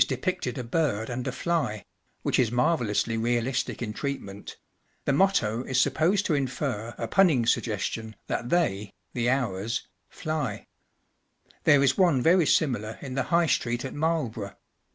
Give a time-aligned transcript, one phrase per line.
[0.01, 1.85] 609 L^iJ depicted a bird and a fly
[2.23, 4.57] (which is marvellously realistic in treat¬ ment);
[5.05, 10.65] the motto is supposed to infer a punning suggestion that they (the hours) fly
[11.65, 14.55] There is one very similar in the High street at Marlborough.